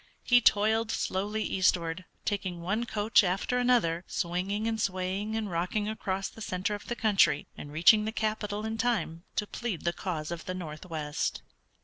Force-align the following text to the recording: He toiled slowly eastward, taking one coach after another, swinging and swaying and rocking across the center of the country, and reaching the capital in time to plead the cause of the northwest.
He 0.23 0.41
toiled 0.41 0.89
slowly 0.89 1.43
eastward, 1.43 2.05
taking 2.25 2.59
one 2.63 2.87
coach 2.87 3.23
after 3.23 3.59
another, 3.59 4.03
swinging 4.07 4.67
and 4.67 4.81
swaying 4.81 5.35
and 5.35 5.47
rocking 5.51 5.87
across 5.87 6.27
the 6.27 6.41
center 6.41 6.73
of 6.73 6.87
the 6.87 6.95
country, 6.95 7.45
and 7.55 7.71
reaching 7.71 8.05
the 8.05 8.11
capital 8.11 8.65
in 8.65 8.79
time 8.79 9.25
to 9.35 9.45
plead 9.45 9.83
the 9.83 9.93
cause 9.93 10.31
of 10.31 10.45
the 10.45 10.55
northwest. 10.55 11.43